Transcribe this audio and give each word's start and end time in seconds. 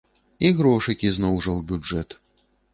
І 0.47 0.49
грошыкі, 0.61 1.13
зноў 1.19 1.39
жа, 1.45 1.51
у 1.63 1.65
бюджэт. 1.73 2.21